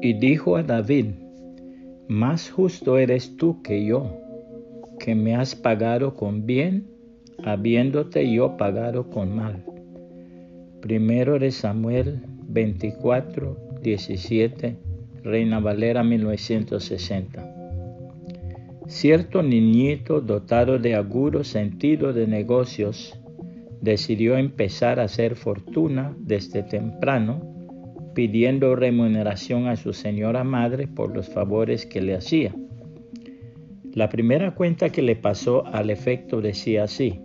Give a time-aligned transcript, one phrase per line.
[0.00, 1.06] y dijo a David,
[2.08, 4.10] Más justo eres tú que yo,
[4.98, 6.88] que me has pagado con bien,
[7.44, 9.64] habiéndote yo pagado con mal.
[10.80, 14.76] Primero de Samuel 24, 17,
[15.22, 17.54] Reina Valera 1960.
[18.86, 23.18] Cierto niñito dotado de agudo sentido de negocios
[23.80, 27.57] decidió empezar a hacer fortuna desde temprano,
[28.18, 32.52] pidiendo remuneración a su señora madre por los favores que le hacía.
[33.94, 37.20] La primera cuenta que le pasó al efecto decía así,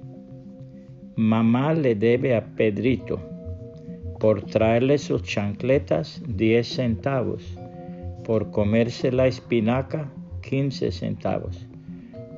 [1.16, 3.20] mamá le debe a Pedrito
[4.20, 7.58] por traerle sus chancletas 10 centavos,
[8.24, 10.14] por comerse la espinaca
[10.44, 11.66] 15 centavos,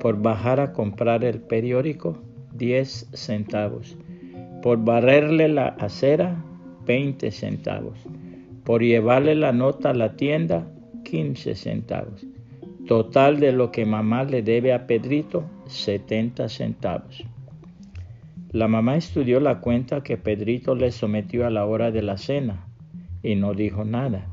[0.00, 2.16] por bajar a comprar el periódico
[2.54, 3.98] 10 centavos,
[4.62, 6.42] por barrerle la acera
[6.86, 7.98] 20 centavos,
[8.66, 10.66] por llevarle la nota a la tienda
[11.04, 12.26] 15 centavos.
[12.88, 17.24] Total de lo que mamá le debe a Pedrito, 70 centavos.
[18.50, 22.66] La mamá estudió la cuenta que Pedrito le sometió a la hora de la cena
[23.22, 24.26] y no dijo nada.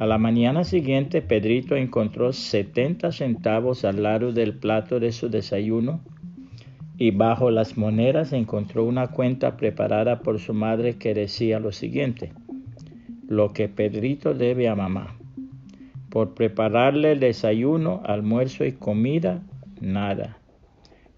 [0.00, 6.00] A la mañana siguiente Pedrito encontró 70 centavos al lado del plato de su desayuno
[6.96, 12.32] y bajo las monedas encontró una cuenta preparada por su madre que decía lo siguiente,
[13.28, 15.14] lo que Pedrito debe a mamá.
[16.08, 19.42] Por prepararle el desayuno, almuerzo y comida,
[19.80, 20.38] nada.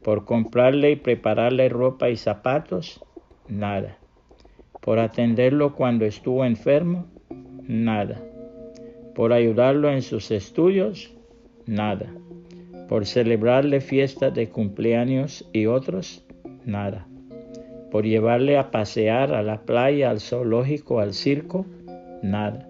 [0.02, 3.00] Por comprarle y prepararle ropa y zapatos,
[3.48, 3.96] nada.
[4.80, 7.06] Por atenderlo cuando estuvo enfermo,
[7.62, 8.20] nada.
[9.14, 11.14] Por ayudarlo en sus estudios,
[11.66, 12.06] nada.
[12.88, 16.24] Por celebrarle fiestas de cumpleaños y otros,
[16.64, 17.06] nada.
[17.92, 21.66] Por llevarle a pasear a la playa, al zoológico, al circo,
[22.22, 22.68] nada.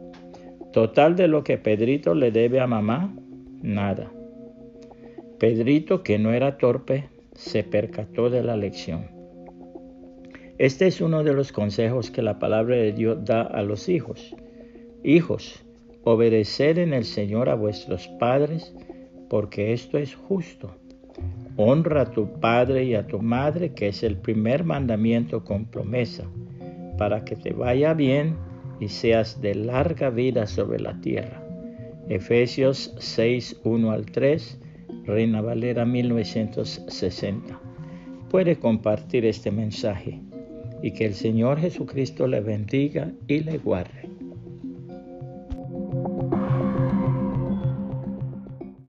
[0.73, 3.15] Total de lo que Pedrito le debe a mamá,
[3.63, 4.13] nada.
[5.39, 9.07] Pedrito, que no era torpe, se percató de la lección.
[10.59, 14.37] Este es uno de los consejos que la palabra de Dios da a los hijos.
[15.03, 15.65] Hijos,
[16.05, 18.75] obedeced en el Señor a vuestros padres,
[19.31, 20.77] porque esto es justo.
[21.57, 26.25] Honra a tu padre y a tu madre, que es el primer mandamiento con promesa,
[26.99, 28.37] para que te vaya bien
[28.81, 31.43] y seas de larga vida sobre la tierra.
[32.09, 34.59] Efesios 6, 1 al 3
[35.05, 37.61] Reina Valera 1960.
[38.31, 40.21] Puede compartir este mensaje
[40.83, 44.00] y que el Señor Jesucristo le bendiga y le guarde.